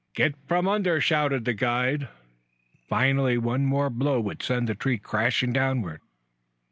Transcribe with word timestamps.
"Get 0.15 0.33
from 0.47 0.67
under!" 0.67 0.99
shouted 0.99 1.45
the 1.45 1.53
guide 1.53 2.07
finally. 2.89 3.37
One 3.37 3.67
more 3.67 3.91
blow 3.91 4.19
would 4.19 4.41
send 4.41 4.67
the 4.67 4.73
tree 4.73 4.97
crashing 4.97 5.53
downward. 5.53 6.01